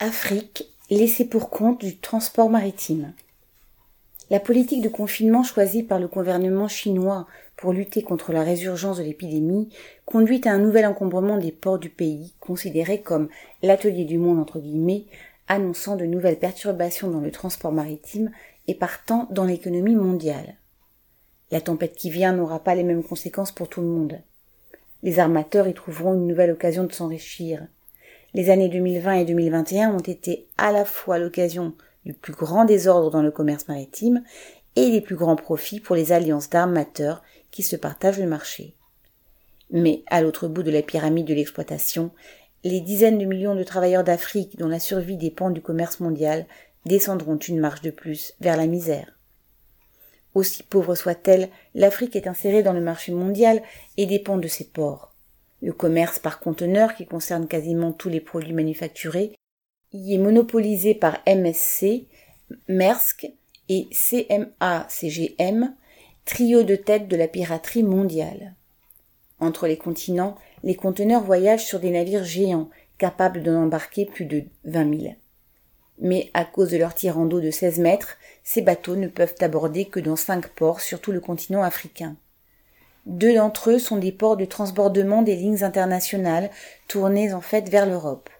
[0.00, 3.12] Afrique, laissée pour compte du transport maritime.
[4.28, 9.04] La politique de confinement choisie par le gouvernement chinois pour lutter contre la résurgence de
[9.04, 9.68] l'épidémie
[10.04, 13.28] conduit à un nouvel encombrement des ports du pays, considéré comme
[13.62, 15.04] l'atelier du monde entre guillemets,
[15.46, 18.32] annonçant de nouvelles perturbations dans le transport maritime
[18.66, 20.56] et partant dans l'économie mondiale.
[21.52, 24.20] La tempête qui vient n'aura pas les mêmes conséquences pour tout le monde.
[25.04, 27.68] Les armateurs y trouveront une nouvelle occasion de s'enrichir.
[28.34, 31.72] Les années 2020 et 2021 ont été à la fois l'occasion
[32.04, 34.24] du plus grand désordre dans le commerce maritime
[34.74, 38.74] et des plus grands profits pour les alliances d'armateurs qui se partagent le marché.
[39.70, 42.10] Mais à l'autre bout de la pyramide de l'exploitation,
[42.64, 46.46] les dizaines de millions de travailleurs d'Afrique dont la survie dépend du commerce mondial
[46.86, 49.16] descendront une marche de plus vers la misère.
[50.34, 53.62] Aussi pauvre soit-elle, l'Afrique est insérée dans le marché mondial
[53.96, 55.13] et dépend de ses ports.
[55.64, 59.32] Le commerce par conteneur, qui concerne quasiment tous les produits manufacturés,
[59.94, 62.04] y est monopolisé par MSC,
[62.68, 63.32] Maersk
[63.70, 65.74] et CMA-CGM,
[66.26, 68.54] trio de tête de la piraterie mondiale.
[69.40, 74.44] Entre les continents, les conteneurs voyagent sur des navires géants, capables d'en embarquer plus de
[74.66, 75.16] vingt mille.
[75.98, 79.86] Mais à cause de leur tirant d'eau de 16 mètres, ces bateaux ne peuvent aborder
[79.86, 82.18] que dans cinq ports sur tout le continent africain.
[83.06, 86.50] Deux d'entre eux sont des ports de transbordement des lignes internationales
[86.88, 88.30] tournées en fait vers l'Europe.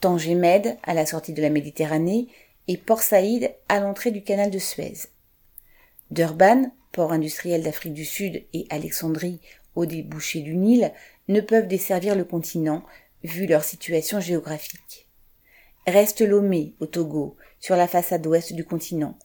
[0.00, 2.26] Tanger Med, à la sortie de la Méditerranée,
[2.68, 5.08] et Port Saïd, à l'entrée du canal de Suez.
[6.10, 9.40] Durban, port industriel d'Afrique du Sud, et Alexandrie,
[9.76, 10.92] au débouché du Nil,
[11.28, 12.82] ne peuvent desservir le continent,
[13.22, 15.08] vu leur situation géographique.
[15.86, 19.16] Reste Lomé, au Togo, sur la façade ouest du continent,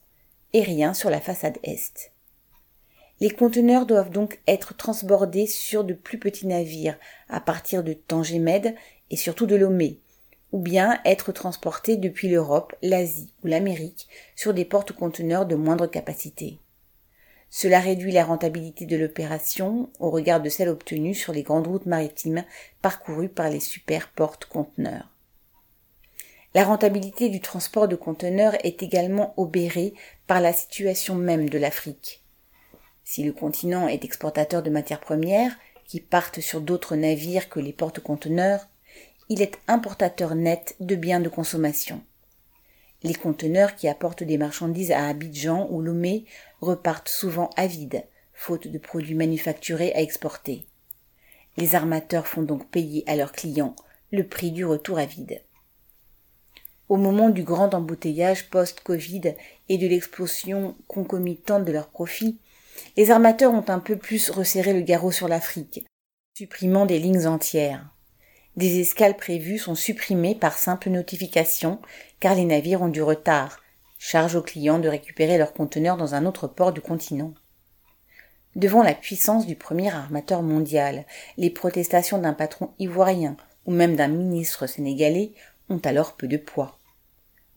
[0.53, 2.11] et rien sur la façade est.
[3.19, 8.75] Les conteneurs doivent donc être transbordés sur de plus petits navires à partir de Tanger-Med
[9.09, 9.99] et surtout de Lomé,
[10.51, 16.59] ou bien être transportés depuis l'Europe, l'Asie ou l'Amérique sur des porte-conteneurs de moindre capacité.
[17.49, 21.85] Cela réduit la rentabilité de l'opération au regard de celle obtenue sur les grandes routes
[21.87, 22.43] maritimes
[22.83, 25.09] parcourues par les super porte-conteneurs.
[26.53, 29.93] La rentabilité du transport de conteneurs est également obérée
[30.27, 32.23] par la situation même de l'Afrique.
[33.09, 37.71] Si le continent est exportateur de matières premières, qui partent sur d'autres navires que les
[37.71, 38.67] porte-conteneurs,
[39.29, 42.03] il est importateur net de biens de consommation.
[43.03, 46.25] Les conteneurs qui apportent des marchandises à Abidjan ou Lomé
[46.59, 48.03] repartent souvent à vide,
[48.33, 50.65] faute de produits manufacturés à exporter.
[51.55, 53.77] Les armateurs font donc payer à leurs clients
[54.11, 55.41] le prix du retour à vide.
[56.89, 59.33] Au moment du grand embouteillage post-Covid
[59.69, 62.37] et de l'explosion concomitante de leurs profits,
[62.95, 65.85] les armateurs ont un peu plus resserré le garrot sur l'Afrique,
[66.37, 67.89] supprimant des lignes entières.
[68.55, 71.79] Des escales prévues sont supprimées par simple notification,
[72.19, 73.59] car les navires ont du retard.
[73.99, 77.33] Charge aux clients de récupérer leurs conteneurs dans un autre port du continent.
[78.55, 81.05] Devant la puissance du premier armateur mondial,
[81.37, 85.33] les protestations d'un patron ivoirien ou même d'un ministre sénégalais
[85.69, 86.79] ont alors peu de poids.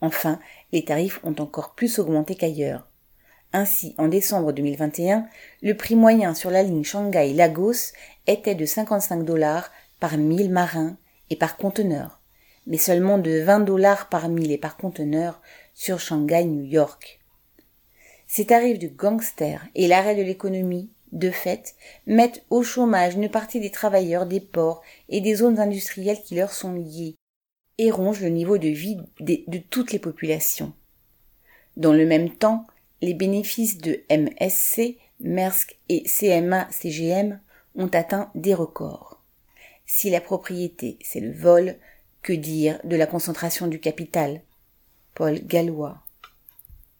[0.02, 0.38] Enfin,
[0.72, 2.89] les tarifs ont encore plus augmenté qu'ailleurs.
[3.52, 5.26] Ainsi, en décembre 2021,
[5.62, 7.92] le prix moyen sur la ligne Shanghai-Lagos
[8.28, 10.96] était de 55 dollars par mille marins
[11.30, 12.20] et par conteneur,
[12.66, 15.40] mais seulement de 20 dollars par mille et par conteneur
[15.74, 17.20] sur Shanghai-New York.
[18.28, 21.74] Ces tarifs de gangster et l'arrêt de l'économie, de fait,
[22.06, 26.52] mettent au chômage une partie des travailleurs des ports et des zones industrielles qui leur
[26.52, 27.16] sont liées
[27.78, 30.72] et rongent le niveau de vie de toutes les populations.
[31.76, 32.66] Dans le même temps,
[33.02, 37.40] les bénéfices de MSC, Maersk et CMA-CGM
[37.76, 39.22] ont atteint des records.
[39.86, 41.76] Si la propriété, c'est le vol,
[42.22, 44.42] que dire de la concentration du capital?
[45.14, 46.02] Paul Gallois.